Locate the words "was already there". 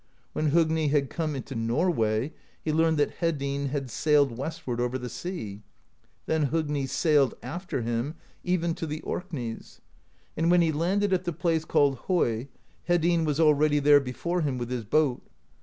13.27-13.99